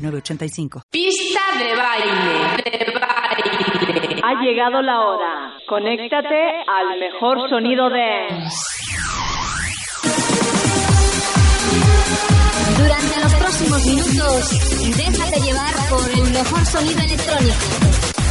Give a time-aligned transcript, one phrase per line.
[0.00, 0.82] 906985.
[0.90, 4.20] Pista de baile, de baile.
[4.22, 5.52] Ha llegado la hora.
[5.66, 6.36] Conéctate
[6.66, 8.28] al mejor sonido de...
[12.78, 14.50] Durante los próximos minutos,
[14.96, 17.54] déjate llevar por el mejor sonido electrónico.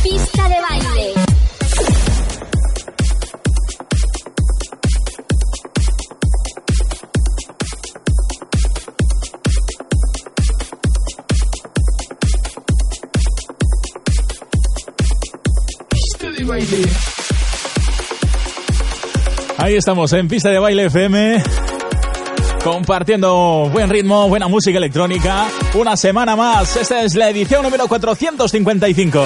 [0.03, 1.28] Pista de baile.
[19.58, 21.44] Ahí estamos en Pista de Baile FM.
[22.64, 25.47] Compartiendo buen ritmo, buena música electrónica.
[25.75, 26.75] Una semana más.
[26.75, 29.23] Esta es la edición número 455.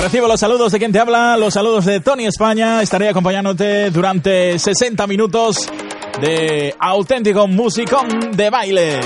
[0.00, 2.82] Recibo los saludos de quien te habla, los saludos de Tony España.
[2.82, 5.68] Estaré acompañándote durante 60 minutos
[6.20, 9.00] de auténtico musicón de baile.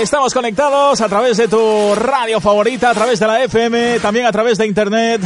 [0.00, 4.32] Estamos conectados a través de tu radio favorita, a través de la FM, también a
[4.32, 5.20] través de internet.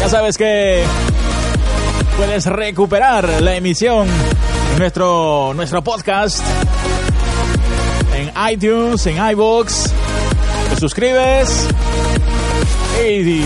[0.00, 0.84] Ya sabes que
[2.16, 4.06] puedes recuperar la emisión
[4.72, 6.40] en nuestro, nuestro podcast
[8.16, 9.92] en iTunes, en iBooks.
[10.70, 11.66] Te suscribes
[13.04, 13.42] y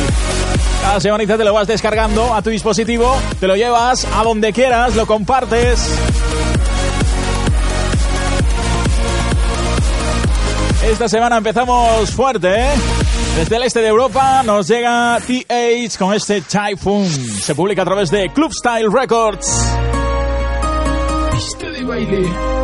[0.82, 4.94] cada semanita te lo vas descargando a tu dispositivo, te lo llevas a donde quieras,
[4.94, 5.88] lo compartes.
[10.84, 12.70] Esta semana empezamos fuerte, ¿eh?
[13.36, 17.06] Desde el este de Europa nos llega TH con este Typhoon.
[17.08, 19.48] Se publica a través de Club Style Records.
[21.60, 22.61] De baile.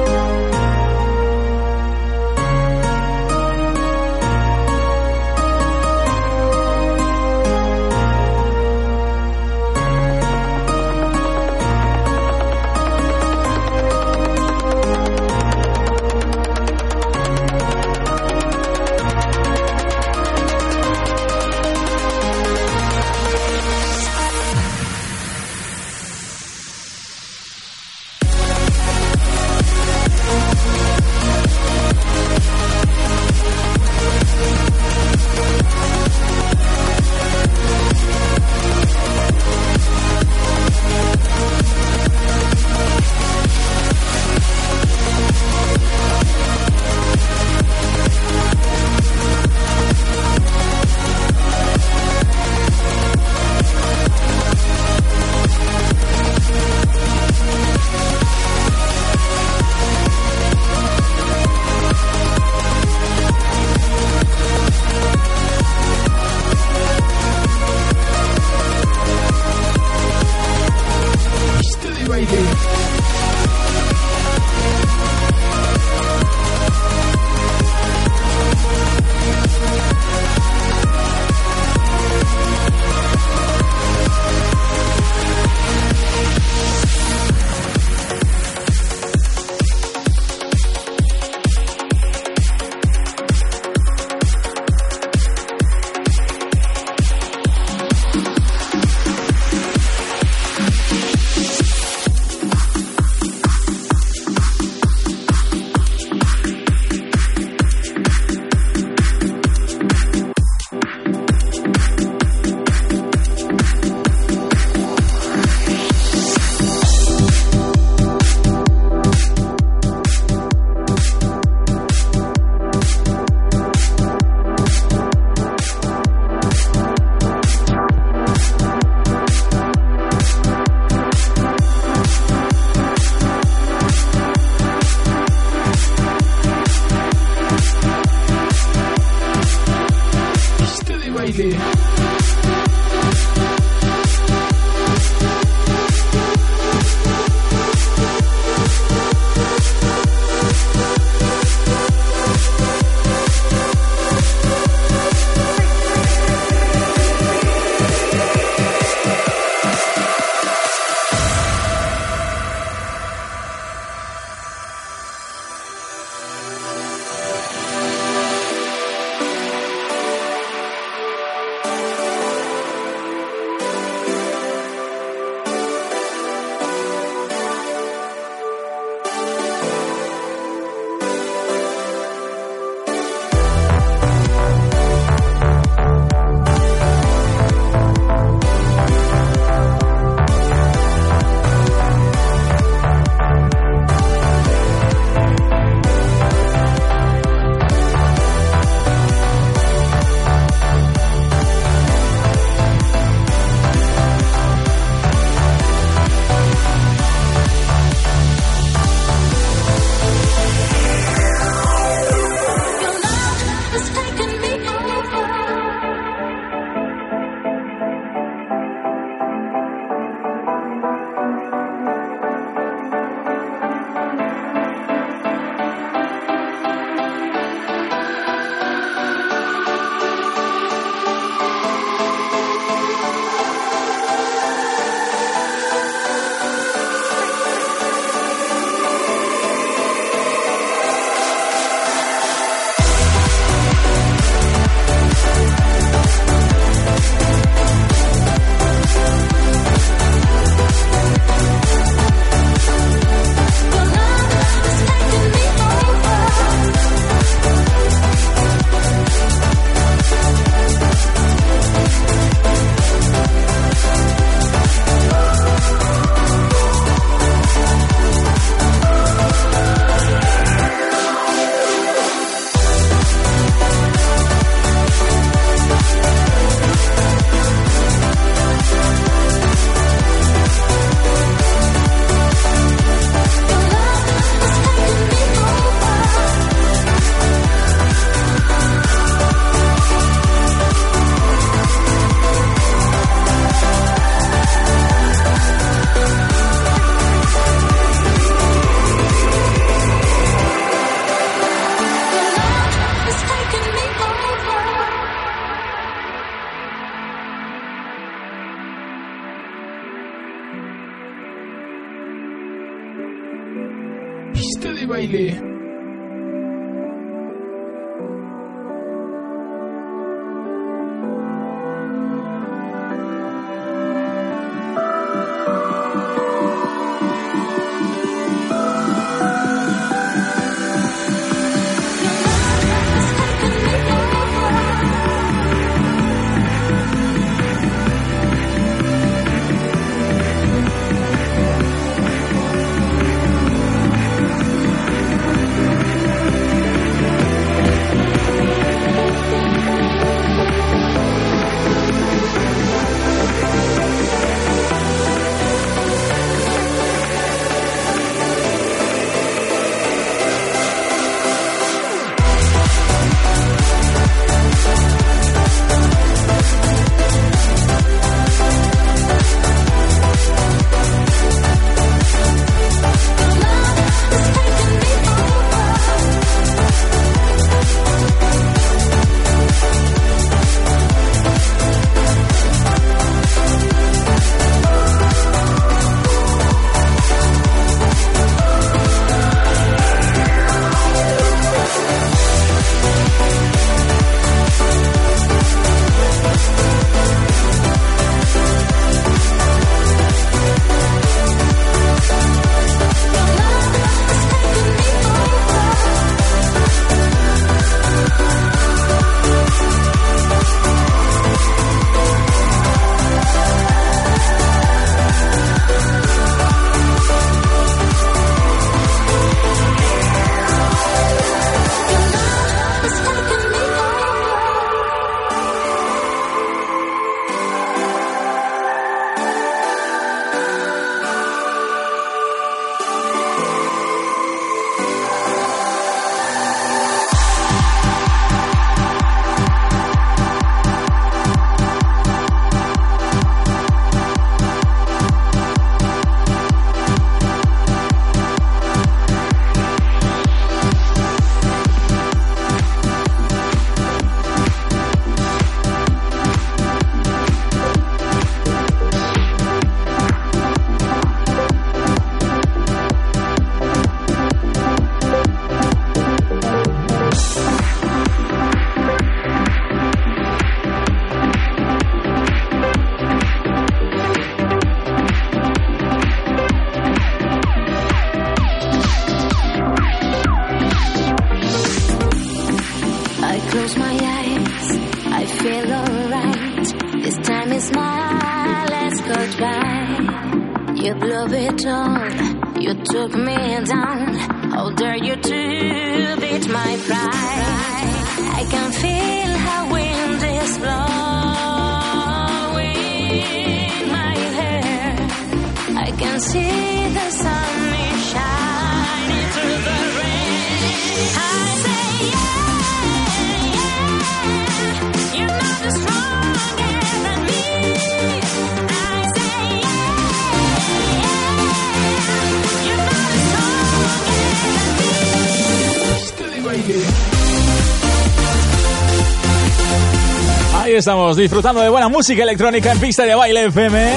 [530.89, 533.93] Estamos disfrutando de buena música electrónica en pista de baile FM.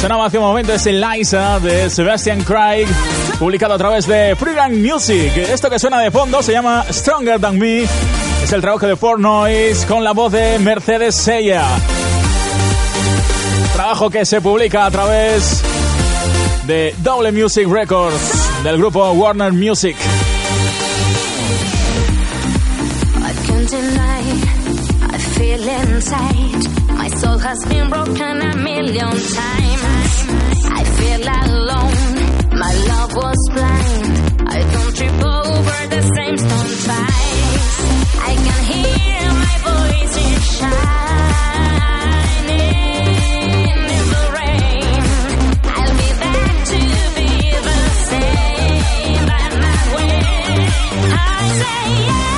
[0.00, 2.86] Sonaba hace un momento ese Liza de Sebastian Craig,
[3.38, 5.36] publicado a través de Freeland Music.
[5.36, 7.82] Esto que suena de fondo se llama Stronger Than Me.
[8.42, 11.66] Es el trabajo de Four Noise con la voz de Mercedes Sella.
[13.74, 15.62] Trabajo que se publica a través
[16.66, 19.98] de Double Music Records del grupo Warner Music.
[25.94, 26.64] Inside.
[26.98, 30.14] My soul has been broken a million times.
[30.78, 32.16] I feel alone.
[32.62, 34.12] My love was blind.
[34.48, 37.78] I don't trip over the same stone twice.
[38.30, 40.84] I can hear my voice in shining
[43.70, 43.78] in
[44.14, 45.02] the rain.
[45.78, 46.80] I'll be back to
[47.18, 47.30] be
[47.68, 50.56] the same, but not when
[51.12, 52.33] I say yeah.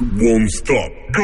[0.00, 0.92] Won't stop.
[1.12, 1.23] Go!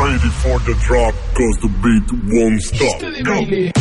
[0.00, 3.79] Ready for the drop, cause the beat won't stop.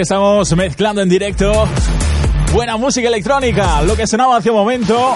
[0.00, 1.68] Estamos mezclando en directo
[2.52, 3.80] buena música electrónica.
[3.82, 5.14] Lo que sonaba hace un momento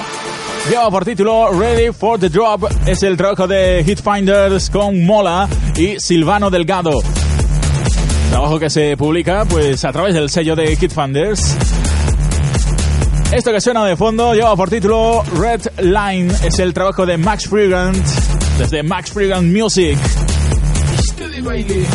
[0.71, 2.65] lleva por título Ready for the Drop.
[2.87, 6.93] Es el trabajo de Hitfinders con Mola y Silvano Delgado.
[8.31, 11.57] Trabajo que se publica pues a través del sello de Hitfinders.
[13.33, 16.33] Esto que suena de fondo lleva por título Red Line.
[16.45, 17.97] Es el trabajo de Max Frigant
[18.59, 19.99] desde Max Frigant Music.
[20.99, 21.87] Este baile.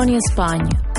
[0.00, 0.89] Escuchando Tony España.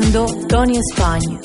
[0.00, 1.40] Tony España.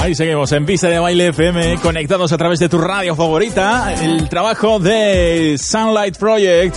[0.00, 3.94] Ahí seguimos en Pista de Baile FM, conectados a través de tu radio favorita.
[3.94, 6.76] El trabajo de Sunlight Project,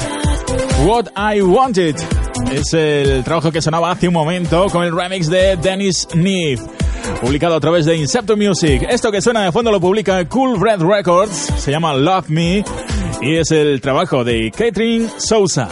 [0.85, 1.95] What I Wanted.
[2.51, 6.61] Es el trabajo que sonaba hace un momento con el remix de Dennis Neef,
[7.21, 8.85] publicado a través de Incepto Music.
[8.89, 12.63] Esto que suena de fondo lo publica Cool Red Records, se llama Love Me
[13.21, 15.67] y es el trabajo de Catherine Sousa.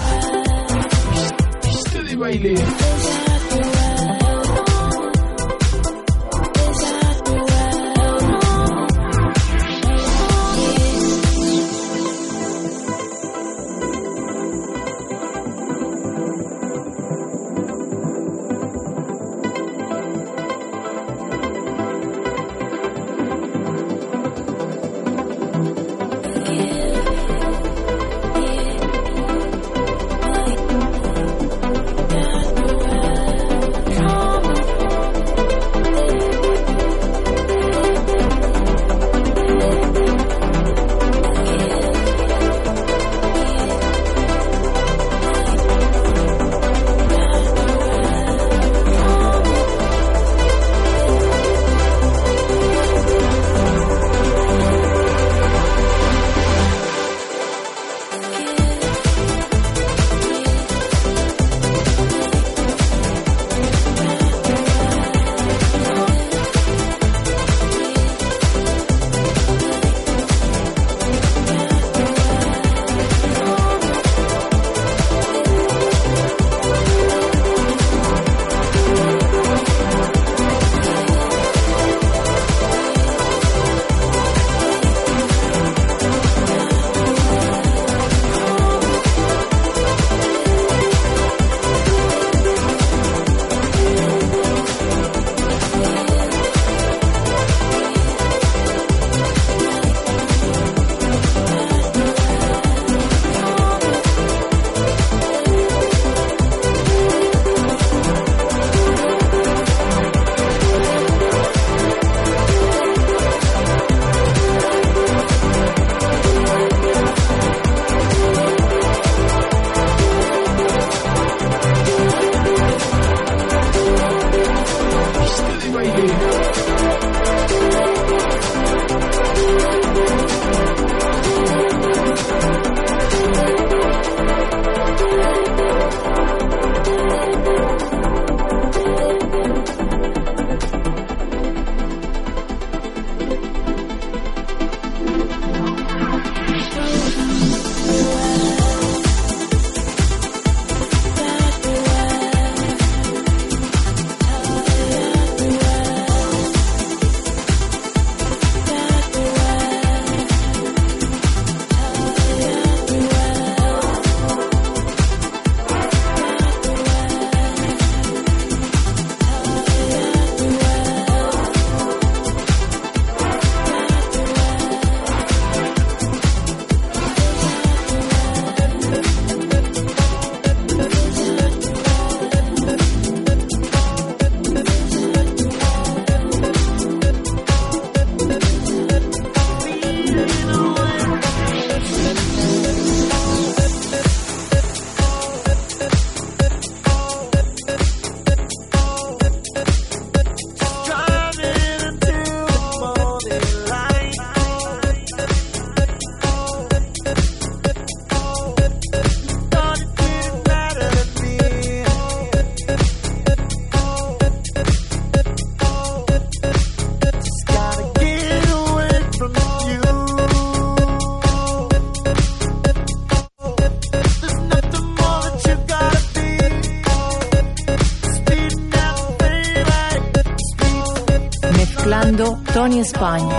[232.17, 233.37] escuchando Tony España.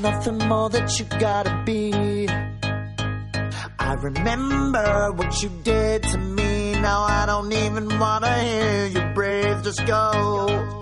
[0.00, 2.26] nothing more that you gotta be.
[3.78, 6.72] I remember what you did to me.
[6.72, 9.62] Now I don't even wanna hear you breathe.
[9.64, 10.79] Just go.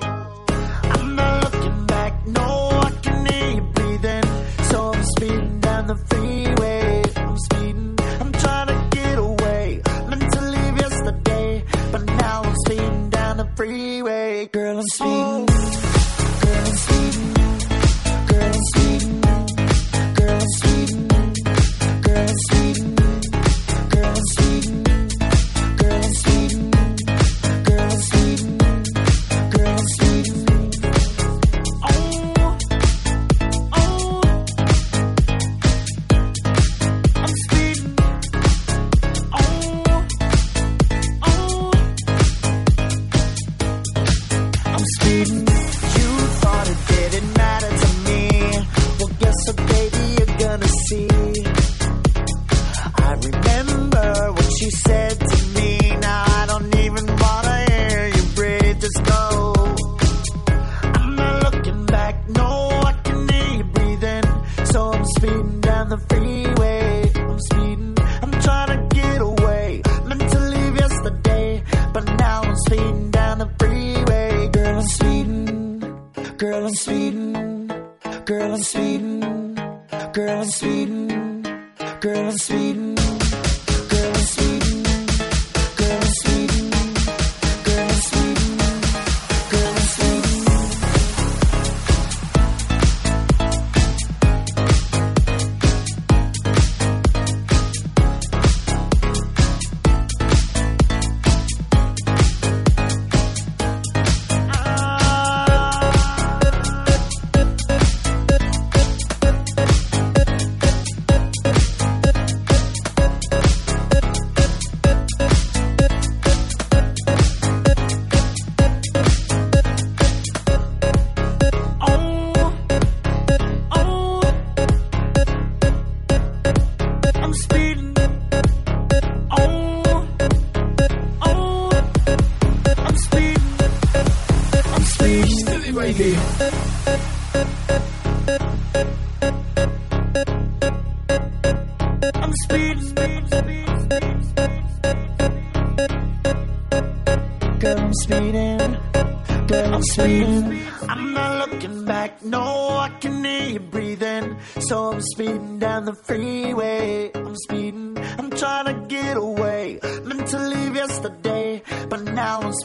[50.68, 51.47] see.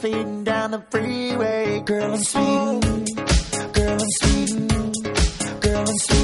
[0.04, 1.80] speeding down the freeway.
[1.80, 3.06] Girl, I'm speeding.
[3.72, 4.68] Girl, I'm speeding.
[5.60, 6.23] Girl, I'm speeding.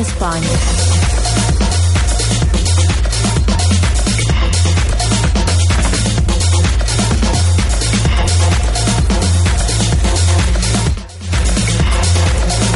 [0.00, 0.46] España.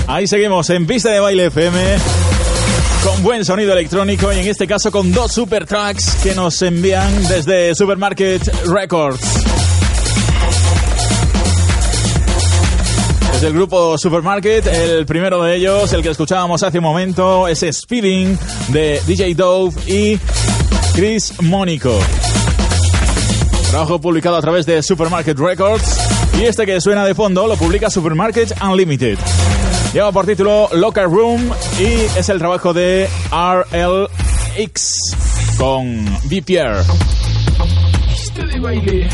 [0.09, 1.97] Ahí seguimos en Pista de Baile FM
[3.03, 7.27] con buen sonido electrónico y en este caso con dos super tracks que nos envían
[7.29, 9.32] desde Supermarket Records.
[13.43, 17.67] Desde el grupo Supermarket, el primero de ellos, el que escuchábamos hace un momento, es
[17.73, 18.39] Speeding
[18.69, 20.17] de DJ Dove y
[20.95, 21.99] Chris Mónico.
[23.69, 25.99] Trabajo publicado a través de Supermarket Records
[26.39, 29.19] y este que suena de fondo lo publica Supermarket Unlimited.
[29.93, 35.17] Lleva por título Locker Room y es el trabajo de RLX
[35.59, 36.07] con
[38.61, 39.09] baile.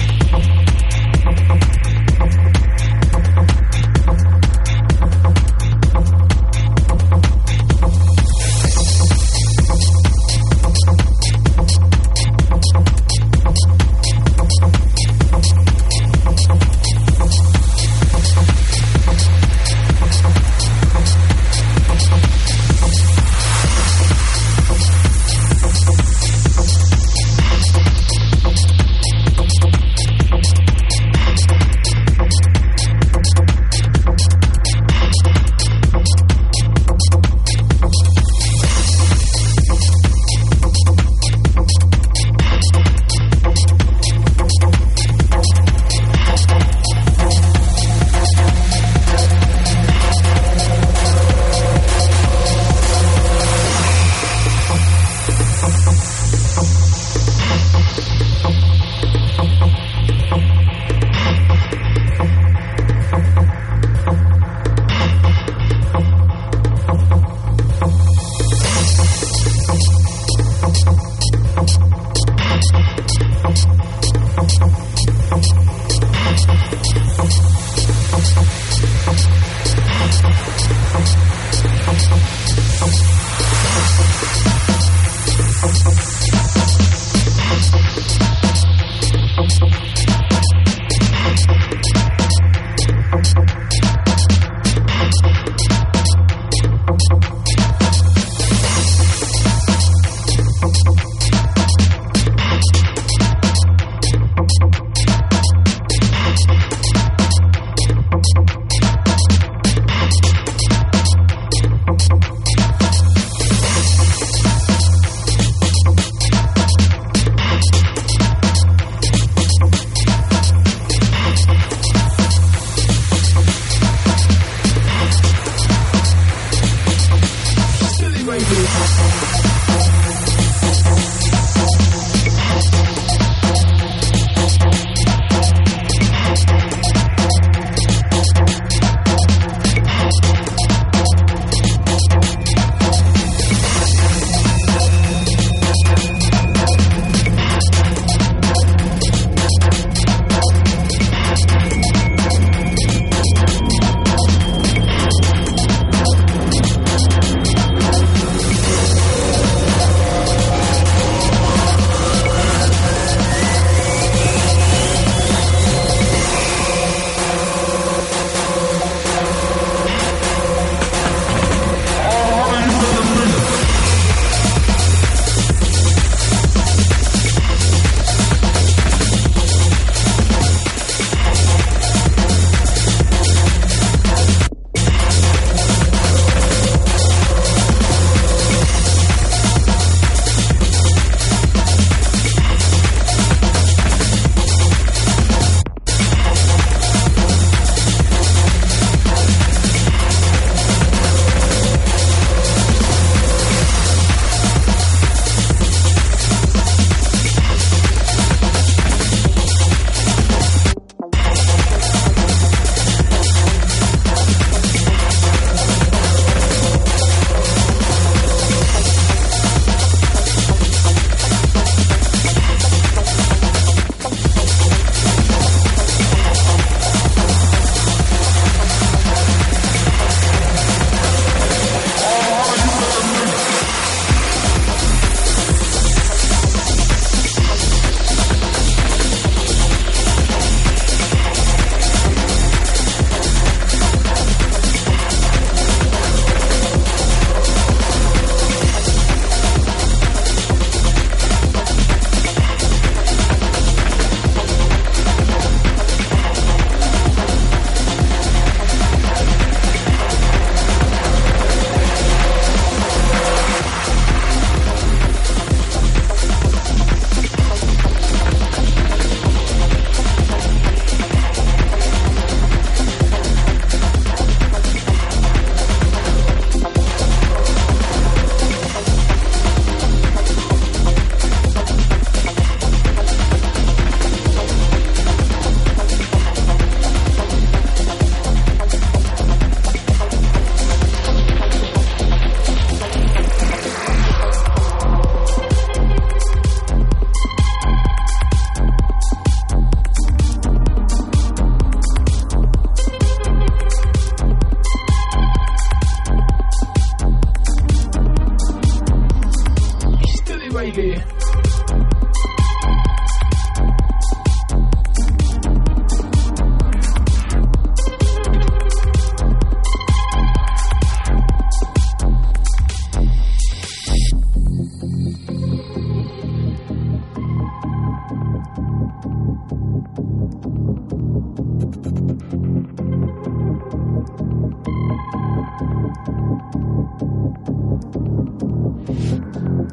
[335.88, 336.08] Thank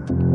[0.10, 0.35] you.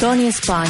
[0.00, 0.66] Tony Spain.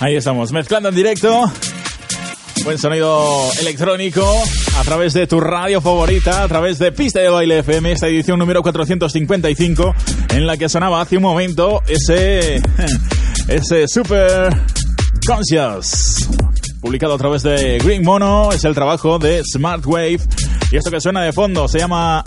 [0.00, 1.44] Ahí estamos, mezclando en directo.
[2.64, 4.28] Buen sonido electrónico
[4.76, 8.40] a través de tu radio favorita, a través de Pista de Baile FM, esta edición
[8.40, 9.94] número 455,
[10.30, 12.60] en la que sonaba hace un momento ese,
[13.48, 14.60] ese Super
[15.24, 16.15] Conscious.
[16.86, 20.20] Publicado a través de Green Mono, es el trabajo de Smart Wave.
[20.70, 22.22] Y esto que suena de fondo se llama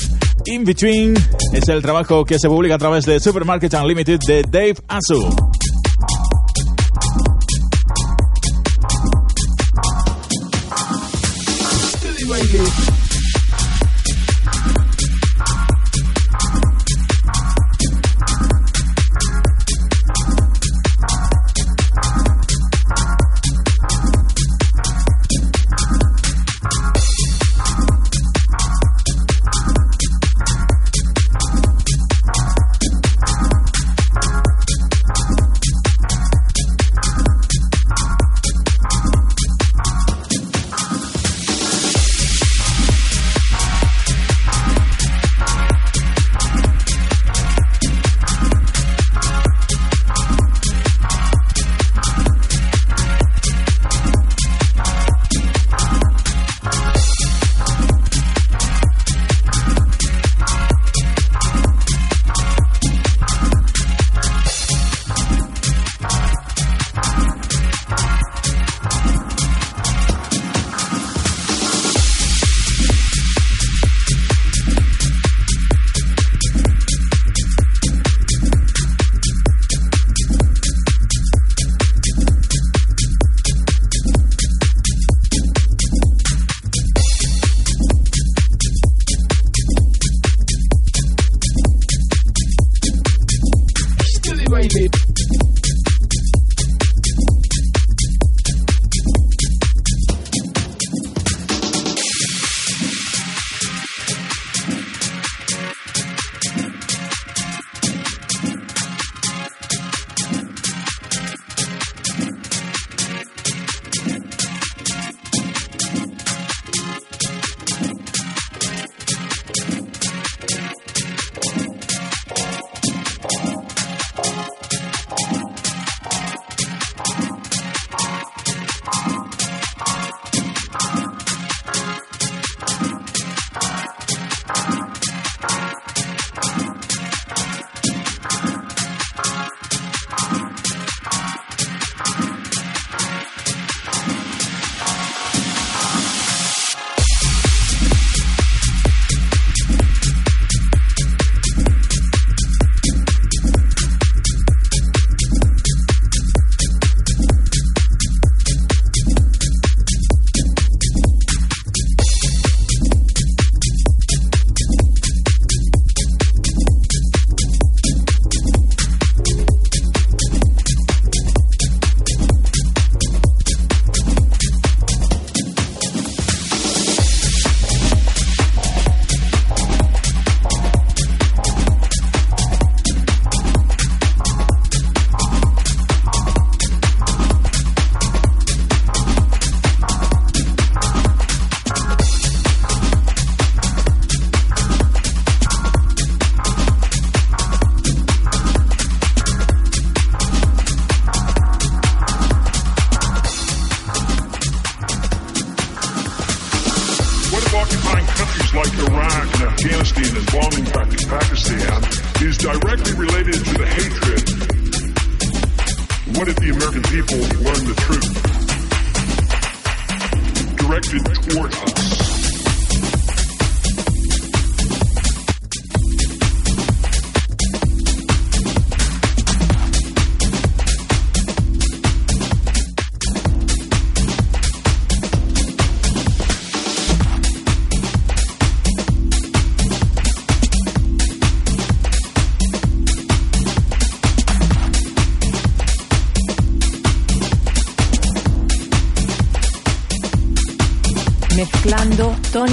[0.48, 1.16] In Between,
[1.54, 5.49] es el trabajo que se publica a través de Supermarket Unlimited de Dave Asu.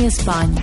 [0.06, 0.55] España.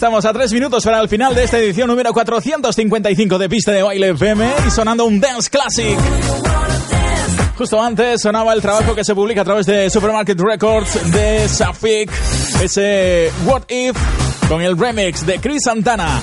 [0.00, 3.82] Estamos a tres minutos para el final de esta edición número 455 de Pista de
[3.82, 5.98] Baile FM y sonando un Dance Classic.
[7.58, 12.10] Justo antes sonaba el trabajo que se publica a través de Supermarket Records de Safik,
[12.62, 13.94] ese What If
[14.48, 16.22] con el remix de Chris Santana.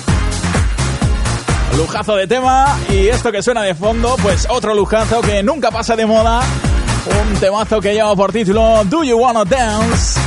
[1.76, 5.94] Lujazo de tema y esto que suena de fondo, pues otro lujazo que nunca pasa
[5.94, 6.40] de moda.
[7.06, 10.18] Un temazo que lleva por título Do You Wanna Dance?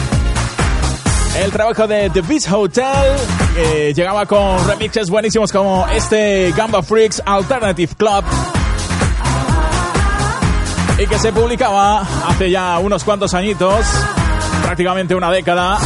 [1.38, 7.22] El trabajo de The Beach Hotel que llegaba con remixes buenísimos como este Gamba Freaks
[7.26, 8.24] Alternative Club
[10.98, 13.86] y que se publicaba hace ya unos cuantos añitos,
[14.64, 15.78] prácticamente una década,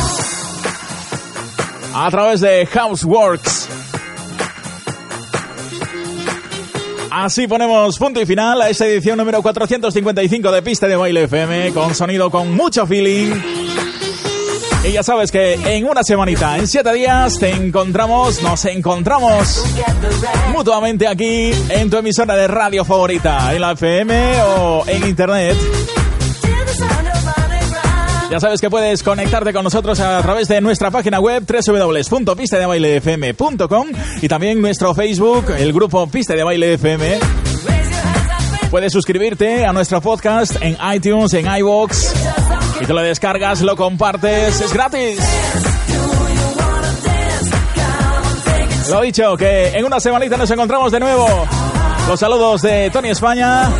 [1.93, 3.69] a través de Houseworks.
[7.11, 11.71] Así ponemos punto y final a esta edición número 455 de Pista de Baile FM,
[11.71, 13.64] con sonido con mucho feeling.
[14.87, 19.65] Y ya sabes que en una semanita, en siete días, te encontramos, nos encontramos
[20.53, 25.57] mutuamente aquí en tu emisora de radio favorita, en la FM o en internet.
[28.29, 33.87] Ya sabes que puedes conectarte con nosotros a través de nuestra página web www.pistadebailefm.com
[34.21, 37.17] y también nuestro Facebook, el grupo Pista de Baile FM.
[38.69, 42.13] Puedes suscribirte a nuestro podcast en iTunes, en iBox
[42.85, 45.19] y te lo descargas, lo compartes, es gratis.
[48.89, 51.27] Lo dicho, que en una semanita nos encontramos de nuevo.
[52.07, 53.71] Los saludos de Tony España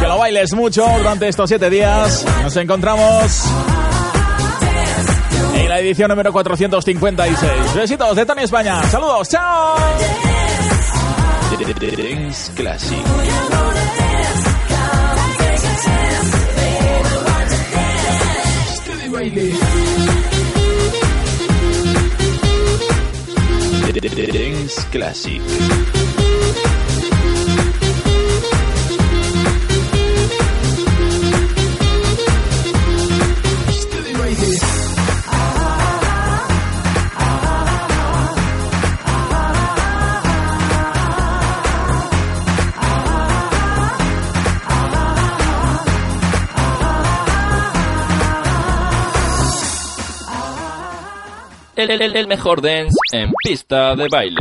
[0.00, 2.24] que lo bailes mucho durante estos siete días.
[2.42, 3.44] Nos encontramos
[5.54, 7.74] en la edición número 456.
[7.74, 8.82] Besitos de Tony España.
[8.84, 9.76] Saludos, chao.
[12.54, 12.98] Classic.
[24.32, 26.17] Dance Classic.
[51.78, 54.40] El, el, el mejor dance en pista de baile.